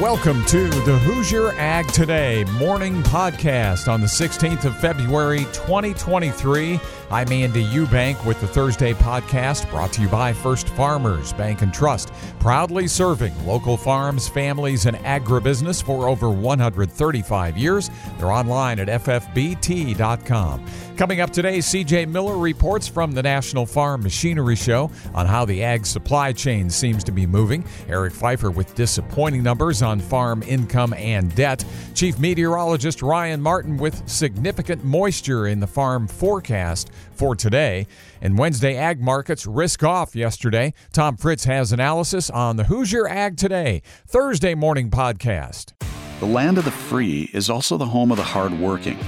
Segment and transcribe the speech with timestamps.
[0.00, 6.78] Welcome to the Hoosier Ag Today morning podcast on the 16th of February 2023.
[7.08, 11.72] I'm Andy Eubank with the Thursday podcast brought to you by First Farmers Bank and
[11.72, 17.90] Trust, proudly serving local farms, families, and agribusiness for over 135 years.
[18.18, 20.66] They're online at ffbt.com.
[20.96, 25.62] Coming up today, CJ Miller reports from the National Farm Machinery Show on how the
[25.62, 27.64] ag supply chain seems to be moving.
[27.86, 31.64] Eric Pfeiffer with disappointing numbers on farm income and debt.
[31.94, 37.86] Chief Meteorologist Ryan Martin with significant moisture in the farm forecast for today.
[38.20, 40.74] And Wednesday ag markets risk off yesterday.
[40.92, 45.72] Tom Fritz has analysis on the Hoosier Ag Today Thursday morning podcast.
[46.20, 48.98] The land of the free is also the home of the hardworking.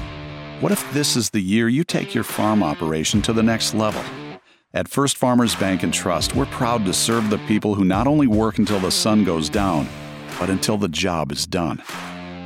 [0.60, 4.02] What if this is the year you take your farm operation to the next level?
[4.74, 8.26] At First Farmers Bank and Trust, we're proud to serve the people who not only
[8.26, 9.88] work until the sun goes down,
[10.38, 11.82] but until the job is done.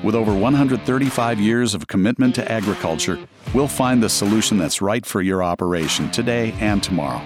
[0.02, 3.18] With over 135 years of commitment to agriculture,
[3.54, 7.22] we'll find the solution that's right for your operation today and tomorrow.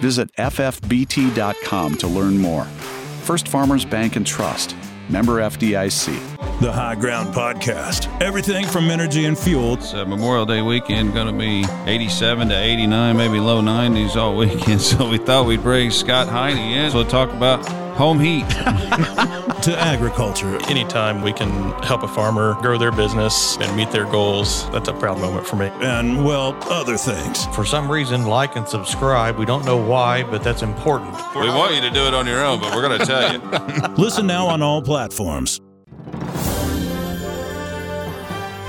[0.00, 2.64] Visit ffbt.com to learn more.
[3.22, 4.74] First Farmers Bank and Trust,
[5.08, 6.37] member FDIC.
[6.60, 8.20] The High Ground Podcast.
[8.20, 9.74] Everything from energy and fuel.
[9.74, 14.36] It's uh, Memorial Day weekend, going to be 87 to 89, maybe low 90s all
[14.36, 14.80] weekend.
[14.80, 17.64] So we thought we'd bring Scott Heine in to talk about
[17.96, 18.44] home heat.
[19.62, 20.58] to agriculture.
[20.68, 24.92] Anytime we can help a farmer grow their business and meet their goals, that's a
[24.94, 25.66] proud moment for me.
[25.80, 27.46] And, well, other things.
[27.54, 29.38] For some reason, like and subscribe.
[29.38, 31.12] We don't know why, but that's important.
[31.36, 33.94] We want you to do it on your own, but we're going to tell you.
[33.94, 35.60] Listen now on all platforms.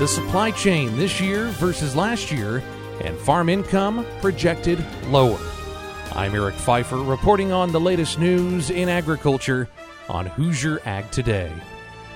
[0.00, 2.62] The supply chain this year versus last year,
[3.04, 5.38] and farm income projected lower.
[6.12, 9.68] I'm Eric Pfeiffer reporting on the latest news in agriculture
[10.08, 11.52] on Hoosier Ag Today.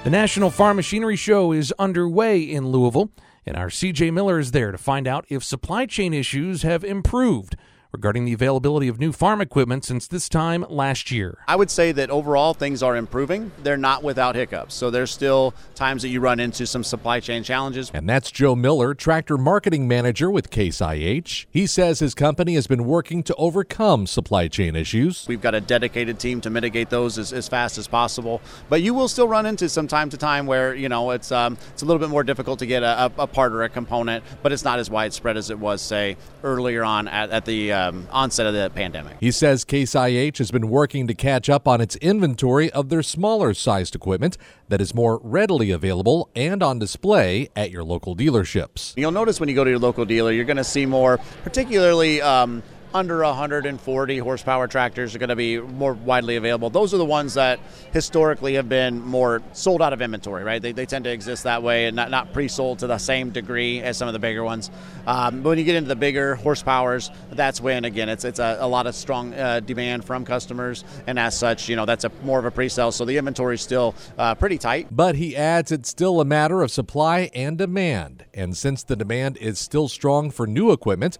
[0.02, 3.10] The National Farm Machinery Show is underway in Louisville,
[3.44, 7.54] and our CJ Miller is there to find out if supply chain issues have improved
[7.94, 11.38] regarding the availability of new farm equipment since this time last year.
[11.46, 13.52] I would say that overall things are improving.
[13.62, 14.74] They're not without hiccups.
[14.74, 17.92] So there's still times that you run into some supply chain challenges.
[17.94, 21.46] And that's Joe Miller, tractor marketing manager with Case IH.
[21.52, 25.24] He says his company has been working to overcome supply chain issues.
[25.28, 28.42] We've got a dedicated team to mitigate those as, as fast as possible.
[28.68, 31.56] But you will still run into some time to time where, you know, it's um,
[31.72, 34.50] it's a little bit more difficult to get a, a, part or a component, but
[34.50, 38.46] it's not as widespread as it was, say, earlier on at, at the um, onset
[38.46, 39.16] of the pandemic.
[39.20, 43.02] He says Case IH has been working to catch up on its inventory of their
[43.02, 44.36] smaller sized equipment
[44.68, 48.94] that is more readily available and on display at your local dealerships.
[48.96, 52.20] You'll notice when you go to your local dealer, you're going to see more, particularly.
[52.20, 52.62] Um,
[52.94, 56.70] under 140 horsepower tractors are going to be more widely available.
[56.70, 57.58] Those are the ones that
[57.92, 60.62] historically have been more sold out of inventory, right?
[60.62, 63.30] They, they tend to exist that way and not, not pre sold to the same
[63.30, 64.70] degree as some of the bigger ones.
[65.08, 68.58] Um, but when you get into the bigger horsepowers, that's when, again, it's, it's a,
[68.60, 70.84] a lot of strong uh, demand from customers.
[71.08, 72.92] And as such, you know, that's a more of a pre sale.
[72.92, 74.86] So the inventory is still uh, pretty tight.
[74.92, 78.24] But he adds it's still a matter of supply and demand.
[78.32, 81.18] And since the demand is still strong for new equipment,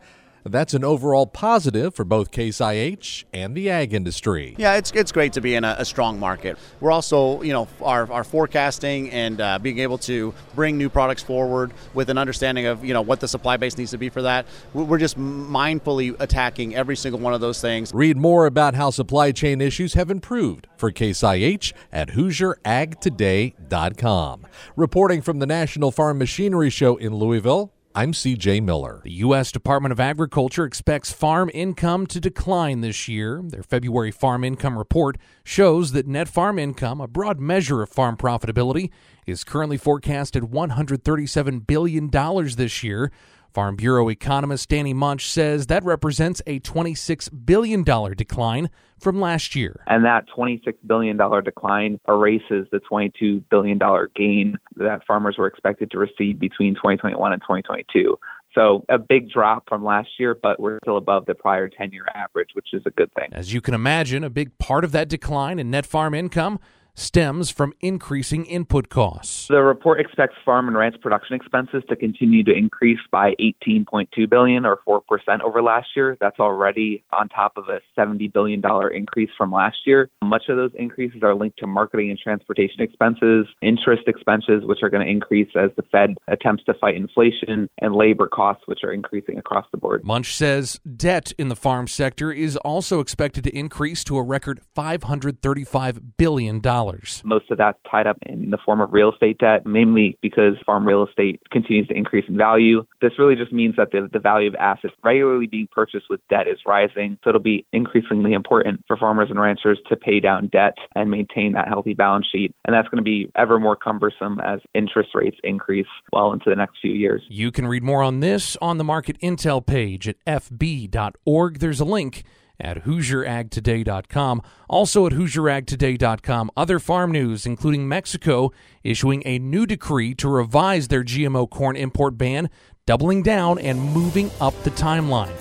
[0.52, 4.54] that's an overall positive for both Case IH and the ag industry.
[4.58, 6.58] Yeah, it's, it's great to be in a, a strong market.
[6.80, 11.22] We're also, you know, our, our forecasting and uh, being able to bring new products
[11.22, 14.22] forward with an understanding of, you know, what the supply base needs to be for
[14.22, 14.46] that.
[14.72, 17.92] We're just mindfully attacking every single one of those things.
[17.94, 24.46] Read more about how supply chain issues have improved for Case IH at HoosierAgToday.com.
[24.76, 29.02] Reporting from the National Farm Machinery Show in Louisville, I'm CJ Miller.
[29.04, 29.52] The U.S.
[29.52, 33.40] Department of Agriculture expects farm income to decline this year.
[33.44, 38.16] Their February farm income report shows that net farm income, a broad measure of farm
[38.16, 38.90] profitability,
[39.26, 42.10] is currently forecast at $137 billion
[42.56, 43.12] this year.
[43.54, 49.80] Farm Bureau economist Danny Munch says that represents a $26 billion decline from last year.
[49.86, 53.78] And that $26 billion decline erases the $22 billion
[54.16, 58.18] gain that farmers were expected to receive between 2021 and 2022.
[58.56, 62.06] So a big drop from last year, but we're still above the prior 10 year
[62.12, 63.28] average, which is a good thing.
[63.32, 66.58] As you can imagine, a big part of that decline in net farm income
[66.94, 69.48] stems from increasing input costs.
[69.48, 74.64] The report expects farm and ranch production expenses to continue to increase by 18.2 billion
[74.64, 75.00] or 4%
[75.42, 76.16] over last year.
[76.20, 80.08] That's already on top of a 70 billion dollar increase from last year.
[80.22, 84.90] Much of those increases are linked to marketing and transportation expenses, interest expenses which are
[84.90, 88.92] going to increase as the Fed attempts to fight inflation, and labor costs which are
[88.92, 90.04] increasing across the board.
[90.04, 94.60] Munch says debt in the farm sector is also expected to increase to a record
[94.74, 96.83] 535 billion dollars
[97.24, 100.86] Most of that's tied up in the form of real estate debt, mainly because farm
[100.86, 102.84] real estate continues to increase in value.
[103.00, 106.48] This really just means that the, the value of assets regularly being purchased with debt
[106.48, 107.18] is rising.
[107.24, 111.52] So it'll be increasingly important for farmers and ranchers to pay down debt and maintain
[111.52, 112.54] that healthy balance sheet.
[112.64, 116.56] And that's going to be ever more cumbersome as interest rates increase well into the
[116.56, 117.22] next few years.
[117.28, 121.58] You can read more on this on the Market Intel page at fb.org.
[121.58, 122.24] There's a link
[122.60, 124.42] at HoosierAgToday.com.
[124.68, 128.52] Also at HoosierAgToday.com, other farm news, including Mexico
[128.82, 132.50] issuing a new decree to revise their GMO corn import ban,
[132.86, 135.34] doubling down and moving up the timeline.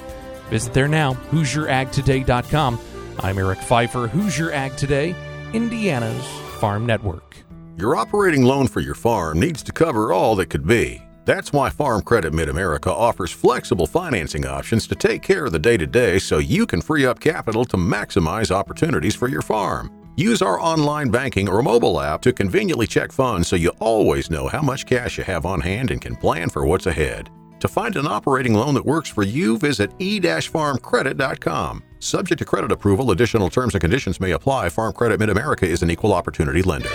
[0.50, 2.80] Visit there now, HoosierAgToday.com.
[3.20, 5.16] I'm Eric Pfeiffer, Hoosier Ag Today,
[5.54, 6.26] Indiana's
[6.60, 7.38] Farm Network.
[7.78, 11.02] Your operating loan for your farm needs to cover all that could be.
[11.26, 15.60] That's why Farm Credit Mid America offers flexible financing options to take care of the
[15.60, 19.90] day to day so you can free up capital to maximize opportunities for your farm.
[20.18, 24.48] Use our online banking or mobile app to conveniently check funds so you always know
[24.48, 27.30] how much cash you have on hand and can plan for what's ahead.
[27.62, 31.84] To find an operating loan that works for you, visit e-farmcredit.com.
[32.00, 34.68] Subject to credit approval, additional terms and conditions may apply.
[34.68, 36.90] Farm Credit Mid America is an equal opportunity lender.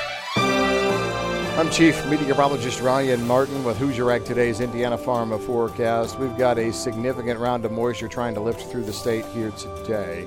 [1.68, 6.18] I'm Chief Meteorologist Ryan Martin with Hoosier Ag Today's Indiana Farm Forecast.
[6.18, 10.26] We've got a significant round of moisture trying to lift through the state here today.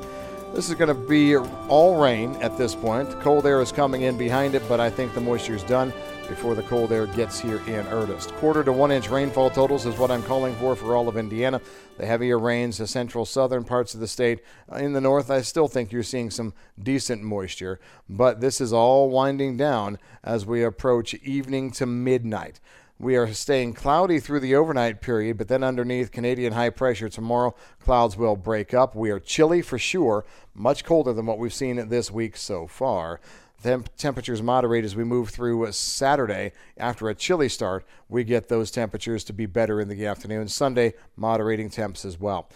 [0.54, 3.10] This is going to be all rain at this point.
[3.22, 5.94] Cold air is coming in behind it, but I think the moisture is done
[6.28, 8.34] before the cold air gets here in earnest.
[8.34, 11.62] Quarter to one inch rainfall totals is what I'm calling for for all of Indiana.
[11.98, 14.42] The heavier rains, the central southern parts of the state.
[14.70, 18.74] Uh, in the north, I still think you're seeing some decent moisture, but this is
[18.74, 22.60] all winding down as we approach evening to midnight.
[23.02, 27.56] We are staying cloudy through the overnight period, but then underneath Canadian high pressure tomorrow,
[27.84, 28.94] clouds will break up.
[28.94, 33.20] We are chilly for sure, much colder than what we've seen this week so far.
[33.64, 36.52] Temp- temperatures moderate as we move through Saturday.
[36.78, 40.48] After a chilly start, we get those temperatures to be better in the afternoon.
[40.48, 42.50] Sunday, moderating temps as well.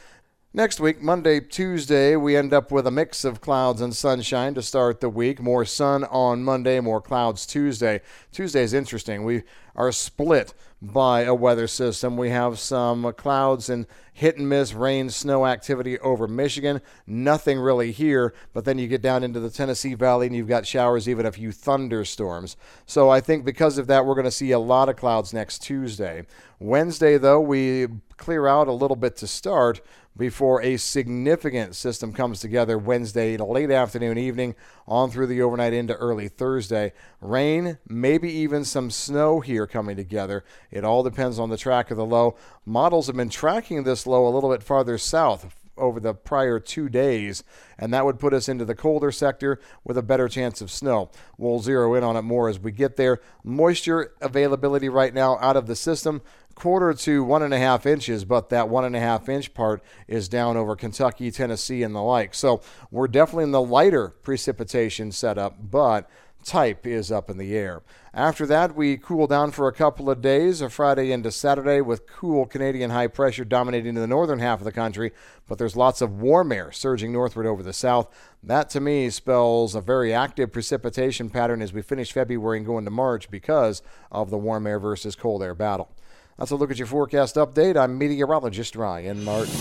[0.56, 4.62] Next week, Monday, Tuesday, we end up with a mix of clouds and sunshine to
[4.62, 5.42] start the week.
[5.42, 8.00] More sun on Monday, more clouds Tuesday.
[8.32, 9.26] Tuesday is interesting.
[9.26, 9.44] We
[9.76, 12.16] are split by a weather system.
[12.16, 16.82] We have some clouds and hit and miss rain, snow activity over Michigan.
[17.06, 20.66] Nothing really here, but then you get down into the Tennessee Valley and you've got
[20.66, 22.56] showers, even a few thunderstorms.
[22.86, 25.60] So I think because of that, we're going to see a lot of clouds next
[25.60, 26.26] Tuesday.
[26.60, 29.82] Wednesday, though, we clear out a little bit to start
[30.18, 34.56] before a significant system comes together Wednesday, late afternoon, evening,
[34.88, 36.94] on through the overnight into early Thursday.
[37.22, 40.44] Rain, maybe even some snow here coming together.
[40.72, 42.36] It all depends on the track of the low.
[42.66, 46.90] Models have been tracking this low a little bit farther south over the prior two
[46.90, 47.44] days,
[47.78, 51.10] and that would put us into the colder sector with a better chance of snow.
[51.38, 53.20] We'll zero in on it more as we get there.
[53.44, 56.22] Moisture availability right now out of the system
[56.56, 59.84] quarter to one and a half inches, but that one and a half inch part
[60.08, 62.34] is down over Kentucky, Tennessee, and the like.
[62.34, 66.10] So we're definitely in the lighter precipitation setup, but
[66.46, 67.82] type is up in the air.
[68.14, 72.08] After that, we cool down for a couple of days, a Friday into Saturday, with
[72.08, 75.12] cool Canadian high pressure dominating the northern half of the country,
[75.48, 78.08] but there's lots of warm air surging northward over the south.
[78.42, 82.78] That to me spells a very active precipitation pattern as we finish February and go
[82.78, 83.82] into March because
[84.12, 85.90] of the warm air versus cold air battle.
[86.38, 87.78] That's a look at your forecast update.
[87.78, 89.54] I'm meteorologist Ryan Martin.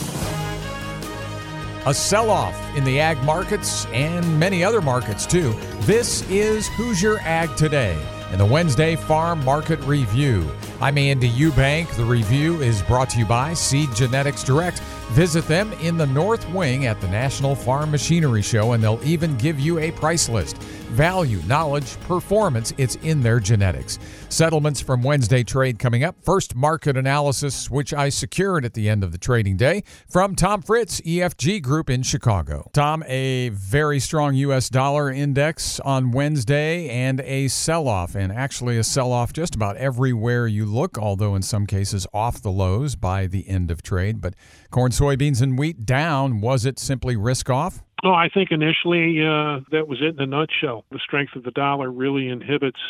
[1.87, 5.53] A sell off in the ag markets and many other markets too.
[5.83, 7.97] This is Hoosier Ag Today
[8.33, 10.51] and the Wednesday Farm Market Review.
[10.81, 11.95] I'm Andy Eubank.
[11.95, 14.83] The review is brought to you by Seed Genetics Direct.
[15.13, 19.37] Visit them in the North Wing at the National Farm Machinery Show, and they'll even
[19.37, 20.57] give you a price list.
[20.95, 23.99] Value, knowledge, performance, it's in their genetics.
[24.29, 26.17] Settlements from Wednesday trade coming up.
[26.23, 30.63] First market analysis, which I secured at the end of the trading day, from Tom
[30.63, 32.71] Fritz, EFG Group in Chicago.
[32.73, 34.69] Tom, a very strong U.S.
[34.69, 39.77] dollar index on Wednesday and a sell off, and actually a sell off just about
[39.77, 44.21] everywhere you look, although in some cases off the lows by the end of trade.
[44.21, 44.35] But
[44.75, 46.41] corn, soybeans, and wheat down.
[46.41, 47.81] Was it simply risk off?
[48.03, 50.85] Oh, I think initially uh, that was it in a nutshell.
[50.91, 52.81] The strength of the dollar really inhibits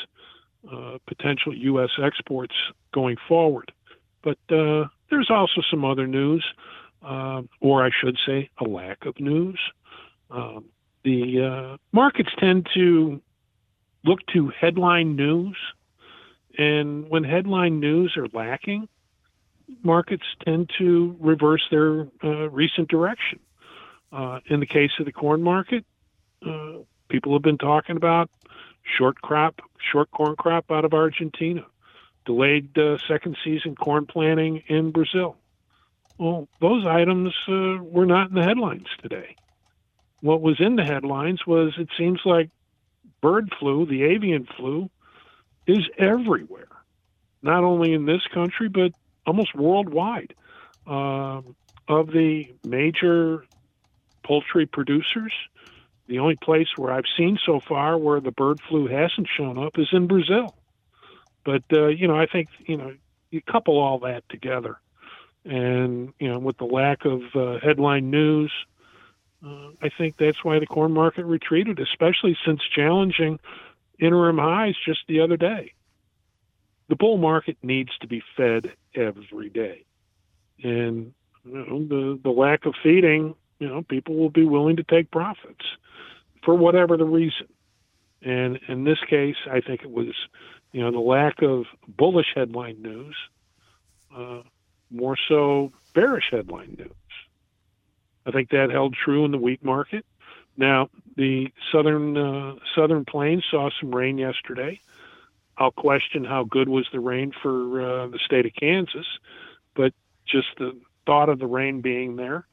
[0.73, 1.91] uh, potential U.S.
[2.03, 2.55] exports
[2.95, 3.71] going forward.
[4.23, 6.43] But uh, there's also some other news,
[7.03, 9.61] uh, or I should say, a lack of news.
[10.31, 10.65] Um,
[11.05, 13.21] the uh, markets tend to
[14.05, 15.57] look to headline news,
[16.57, 18.89] and when headline news are lacking,
[19.83, 23.41] markets tend to reverse their uh, recent direction.
[24.13, 25.85] Uh, in the case of the corn market,
[26.47, 26.79] uh,
[27.09, 28.31] people have been talking about
[28.85, 31.65] short crop, short corn crop out of Argentina,
[32.25, 35.37] delayed uh, second season corn planting in Brazil.
[36.19, 39.37] Well, those items uh, were not in the headlines today.
[40.21, 42.51] What was in the headlines was it seems like
[43.21, 44.91] bird flu, the avian flu,
[45.67, 46.69] is everywhere,
[47.43, 48.93] not only in this country, but
[49.27, 50.35] almost worldwide.
[50.87, 51.57] Um,
[51.89, 53.45] of the major
[54.23, 55.33] poultry producers,
[56.07, 59.79] the only place where I've seen so far where the bird flu hasn't shown up
[59.79, 60.55] is in Brazil.
[61.45, 62.95] But uh, you know, I think you know
[63.31, 64.79] you couple all that together,
[65.45, 68.53] and you know, with the lack of uh, headline news,
[69.45, 73.39] uh, I think that's why the corn market retreated, especially since challenging
[73.99, 75.75] interim highs just the other day.
[76.89, 79.85] The bull market needs to be fed every day,
[80.63, 81.15] and
[81.45, 85.11] you know, the the lack of feeding, you know, people will be willing to take
[85.11, 85.65] profits
[86.45, 87.49] for whatever the reason.
[88.23, 90.15] And in this case, I think it was,
[90.73, 93.17] you know, the lack of bullish headline news,
[94.15, 94.43] uh,
[94.91, 96.91] more so bearish headline news.
[98.27, 100.07] I think that held true in the wheat market.
[100.57, 104.81] Now, the southern uh, southern plains saw some rain yesterday.
[105.57, 109.07] I'll question how good was the rain for uh, the state of Kansas,
[109.75, 109.93] but
[110.27, 112.47] just the thought of the rain being there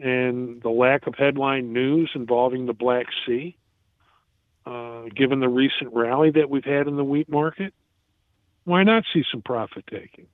[0.00, 3.56] and the lack of headline news involving the Black Sea,
[4.64, 7.74] uh, given the recent rally that we've had in the wheat market,
[8.64, 10.26] why not see some profit taking?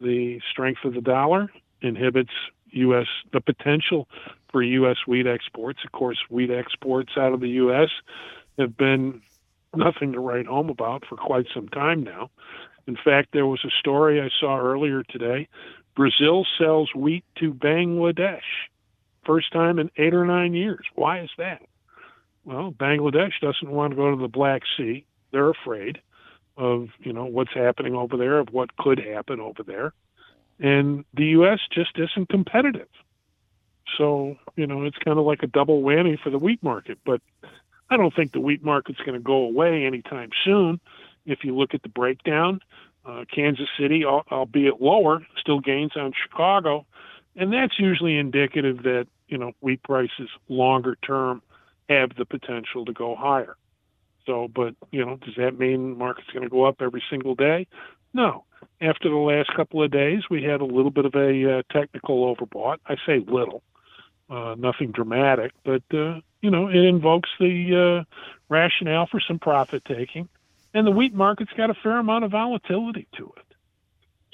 [0.00, 2.32] The strength of the dollar inhibits
[2.70, 3.06] U.S.
[3.32, 4.08] the potential
[4.50, 4.96] for U.S.
[5.06, 5.80] wheat exports.
[5.84, 7.88] Of course, wheat exports out of the U.S.
[8.58, 9.22] have been
[9.74, 12.30] nothing to write home about for quite some time now.
[12.86, 15.48] In fact, there was a story I saw earlier today
[15.98, 18.40] Brazil sells wheat to Bangladesh.
[19.26, 20.86] First time in eight or nine years.
[20.94, 21.60] Why is that?
[22.44, 25.04] Well, Bangladesh doesn't want to go to the Black Sea.
[25.32, 26.00] They're afraid
[26.56, 29.92] of, you know, what's happening over there, of what could happen over there.
[30.60, 31.58] And the U.S.
[31.72, 32.88] just isn't competitive.
[33.96, 36.98] So, you know, it's kind of like a double whammy for the wheat market.
[37.04, 37.20] But
[37.90, 40.80] I don't think the wheat market's going to go away anytime soon.
[41.26, 42.60] If you look at the breakdown,
[43.04, 46.86] uh, Kansas City, albeit lower, still gains on Chicago,
[47.36, 51.42] and that's usually indicative that you know wheat prices longer term
[51.88, 53.56] have the potential to go higher.
[54.26, 57.34] So, but you know, does that mean the market's going to go up every single
[57.34, 57.66] day?
[58.12, 58.44] No.
[58.80, 62.34] After the last couple of days, we had a little bit of a uh, technical
[62.34, 62.78] overbought.
[62.86, 63.62] I say little,
[64.30, 68.16] uh, nothing dramatic, but uh, you know, it invokes the uh,
[68.48, 70.28] rationale for some profit taking
[70.74, 73.56] and the wheat market's got a fair amount of volatility to it.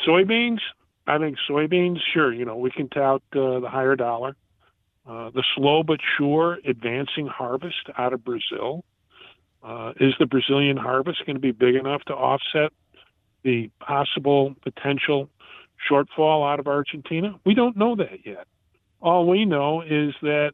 [0.07, 0.61] Soybeans,
[1.07, 4.37] I think soybeans, sure, you know, we can tout uh, the higher dollar.
[5.07, 8.85] Uh, the slow but sure advancing harvest out of Brazil.
[9.63, 12.73] Uh, is the Brazilian harvest going to be big enough to offset
[13.43, 15.29] the possible potential
[15.91, 17.39] shortfall out of Argentina?
[17.45, 18.47] We don't know that yet.
[19.05, 20.53] All we know is that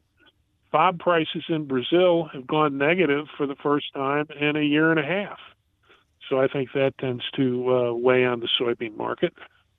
[0.73, 4.99] FOB prices in Brazil have gone negative for the first time in a year and
[4.99, 5.39] a half.
[6.29, 9.33] So I think that tends to uh, weigh on the soybean market.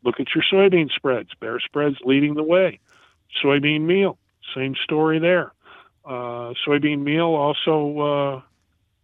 [0.04, 1.28] Look at your soybean spreads.
[1.38, 2.80] Bear spreads leading the way.
[3.44, 4.16] Soybean meal,
[4.54, 5.52] same story there.
[6.06, 8.42] Uh, soybean meal also uh,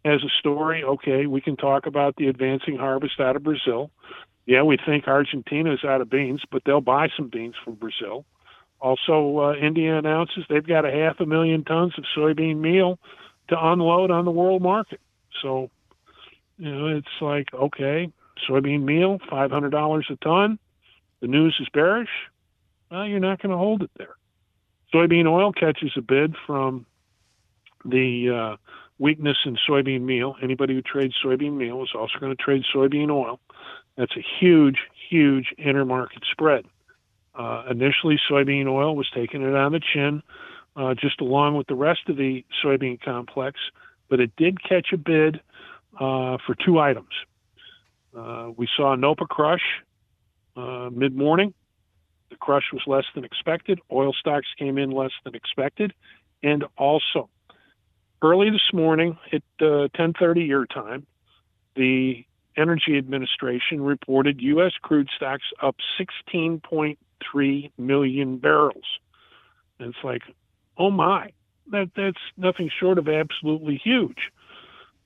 [0.09, 0.83] has a story.
[0.83, 3.91] Okay, we can talk about the advancing harvest out of Brazil.
[4.47, 8.25] Yeah, we think Argentina is out of beans, but they'll buy some beans from Brazil.
[8.81, 12.99] Also, uh, India announces they've got a half a million tons of soybean meal
[13.49, 15.01] to unload on the world market.
[15.43, 15.71] So
[16.59, 18.13] you know, it's like, okay,
[18.49, 20.59] soybean meal, $500 a ton.
[21.21, 22.09] The news is bearish.
[22.91, 24.17] Well, you're not going to hold it there.
[24.93, 26.87] Soybean oil catches a bid from
[27.85, 28.57] the uh,
[28.99, 30.35] weakness in soybean meal.
[30.43, 33.39] Anybody who trades soybean meal is also going to trade soybean oil.
[33.97, 36.65] That's a huge, huge intermarket spread.
[37.38, 40.23] Uh, initially, soybean oil was taking it on the chin,
[40.75, 43.61] uh, just along with the rest of the soybean complex,
[44.09, 45.37] but it did catch a bid
[45.95, 47.12] uh, for two items.
[48.16, 49.62] Uh, we saw NOPA crush
[50.57, 51.54] uh, mid morning.
[52.30, 53.78] The crush was less than expected.
[53.92, 55.92] Oil stocks came in less than expected,
[56.42, 57.30] and also
[58.21, 61.07] early this morning at 10:30 uh, your time,
[61.76, 62.25] the
[62.57, 64.73] Energy Administration reported U.S.
[64.83, 65.76] crude stocks up
[67.35, 68.85] 16.3 million barrels.
[69.79, 70.23] And it's like,
[70.77, 71.33] oh my,
[71.71, 74.31] that that's nothing short of absolutely huge.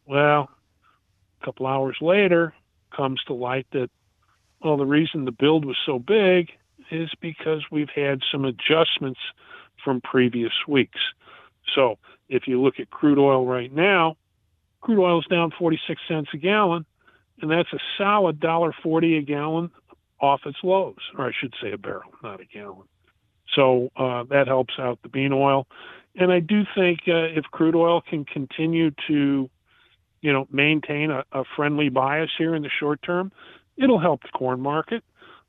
[0.07, 0.50] Well,
[1.40, 2.54] a couple hours later,
[2.95, 3.90] comes to light that,
[4.62, 6.50] well, the reason the build was so big
[6.90, 9.21] is because we've had some adjustments
[9.83, 11.00] from previous weeks.
[11.75, 14.16] So if you look at crude oil right now,
[14.81, 16.85] crude oil is down 46 cents a gallon,
[17.40, 19.71] and that's a solid $1.40 a gallon
[20.23, 22.87] off its lows, or I should say a barrel, not a gallon.
[23.55, 25.67] So uh, that helps out the bean oil.
[26.14, 29.50] And I do think uh, if crude oil can continue to,
[30.21, 33.33] you know, maintain a, a, friendly bias here in the short term,
[33.76, 35.02] it'll help the corn market.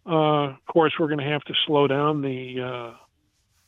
[0.06, 2.98] Uh, of course, we're going to have to slow down the uh,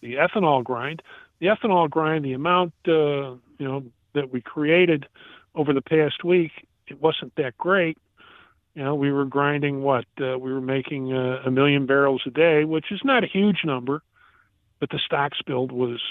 [0.02, 1.02] the ethanol grind.
[1.40, 3.84] The ethanol grind, the amount uh, you know
[4.14, 5.06] that we created
[5.54, 6.52] over the past week,
[6.88, 7.98] it wasn't that great.
[8.76, 12.66] You know, we were grinding what uh, we were making a million barrels a day,
[12.66, 14.04] which is not a huge number,
[14.80, 16.02] but the stocks build was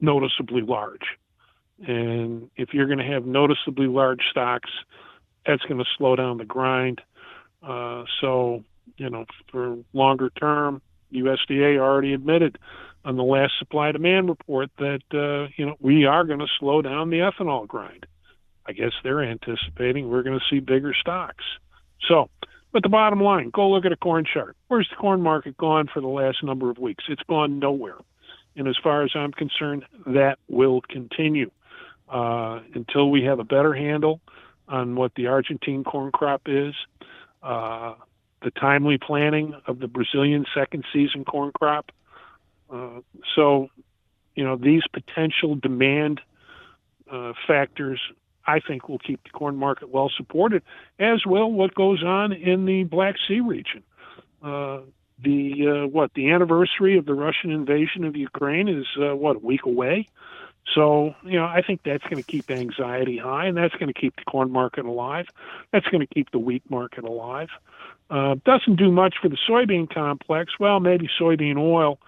[0.00, 1.16] noticeably large.
[1.86, 4.70] And if you're going to have noticeably large stocks,
[5.44, 7.00] that's going to slow down the grind.
[7.62, 8.62] Uh, so,
[8.96, 10.80] you know, for longer term,
[11.12, 12.58] USDA already admitted
[13.04, 16.82] on the last supply demand report that, uh, you know, we are going to slow
[16.82, 18.06] down the ethanol grind.
[18.66, 21.44] I guess they're anticipating we're going to see bigger stocks.
[22.06, 22.28] So,
[22.72, 24.56] but the bottom line, go look at a corn chart.
[24.68, 27.04] Where's the corn market gone for the last number of weeks?
[27.08, 27.96] It's gone nowhere.
[28.56, 31.50] And as far as I'm concerned, that will continue
[32.08, 34.20] uh, until we have a better handle
[34.68, 36.74] on what the Argentine corn crop is,
[37.42, 37.94] uh,
[38.42, 41.90] the timely planting of the Brazilian second season corn crop.
[42.70, 43.00] Uh,
[43.34, 43.68] so,
[44.34, 46.20] you know, these potential demand
[47.10, 48.00] uh, factors,
[48.48, 50.62] I think, will keep the corn market well supported,
[50.98, 53.82] as will what goes on in the Black Sea region.
[54.42, 54.80] Uh,
[55.22, 59.40] the uh, what the anniversary of the Russian invasion of Ukraine is uh, what a
[59.40, 60.08] week away.
[60.74, 64.00] So you know, I think that's going to keep anxiety high, and that's going to
[64.00, 65.26] keep the corn market alive.
[65.72, 67.50] That's going to keep the wheat market alive.
[68.10, 70.52] Uh, doesn't do much for the soybean complex.
[70.58, 71.98] Well, maybe soybean oil,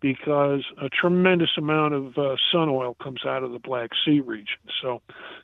[0.00, 4.58] because a tremendous amount of uh, sun oil comes out of the Black Sea region.
[4.82, 5.02] So,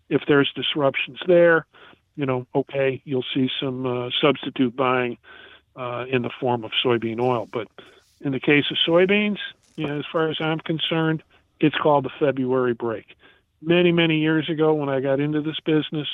[0.09, 1.67] if there's disruptions there,
[2.17, 5.19] you know, okay, you'll see some uh, substitute buying
[5.77, 7.49] uh, in the form of soybean oil.
[7.51, 7.69] But
[8.21, 9.39] in the case of soybeans,
[9.77, 11.23] you know, as far as I'm concerned,
[11.61, 13.17] it's called the February break.
[13.63, 16.09] Many, many years ago, when I got into this business,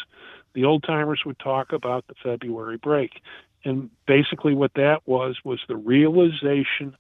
[0.54, 3.22] the old timers would talk about the February break.
[3.64, 6.96] And basically, what that was was the realization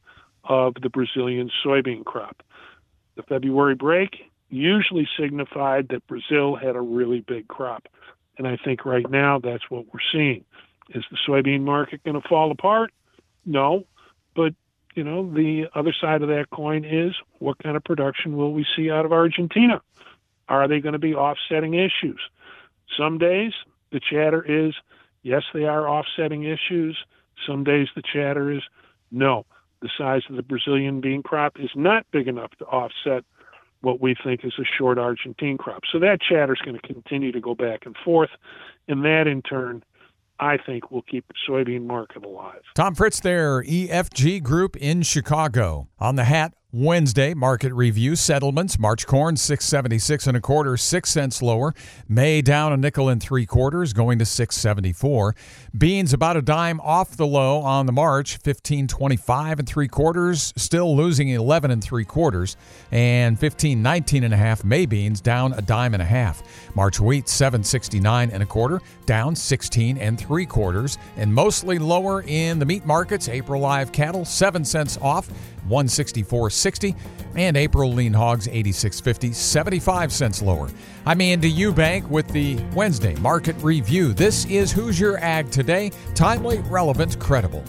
[0.48, 2.42] of the Brazilian soybean crop.
[3.16, 4.16] The February break
[4.48, 7.86] usually signified that Brazil had a really big crop.
[8.38, 10.44] And I think right now that's what we're seeing.
[10.90, 12.92] Is the soybean market going to fall apart?
[13.44, 13.84] No.
[14.34, 14.54] But,
[14.94, 18.64] you know, the other side of that coin is what kind of production will we
[18.76, 19.82] see out of Argentina?
[20.48, 22.20] Are they going to be offsetting issues?
[22.96, 23.52] Some days
[23.90, 24.74] the chatter is
[25.22, 26.96] yes, they are offsetting issues.
[27.46, 28.62] Some days the chatter is
[29.10, 29.44] no,
[29.80, 33.24] the size of the Brazilian bean crop is not big enough to offset
[33.80, 35.82] what we think is a short Argentine crop.
[35.90, 38.30] So that chatter is going to continue to go back and forth,
[38.88, 39.84] and that in turn
[40.40, 42.60] I think will keep the soybean market alive.
[42.74, 45.88] Tom Fritz there, EFG Group in Chicago.
[45.98, 48.78] On the hat, Wednesday, market review settlements.
[48.78, 51.74] March corn, 676 and a quarter, six cents lower.
[52.06, 55.34] May down a nickel and three quarters, going to 674.
[55.78, 60.94] Beans about a dime off the low on the March, 1525 and three quarters, still
[60.94, 62.58] losing 11 and three quarters.
[62.92, 66.42] And 1519 and a half May beans down a dime and a half.
[66.76, 70.98] March wheat, 769 and a quarter, down 16 and three quarters.
[71.16, 73.26] And mostly lower in the meat markets.
[73.26, 75.30] April live cattle, seven cents off.
[76.58, 76.94] 164.60
[77.36, 80.68] and April lean hogs 86.50 75 cents lower.
[81.06, 84.12] I'm Andy Eubank with the Wednesday market review.
[84.12, 87.62] This is Hoosier Ag Today, timely, relevant, credible.